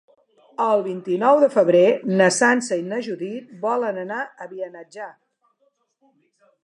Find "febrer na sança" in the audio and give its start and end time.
1.55-2.79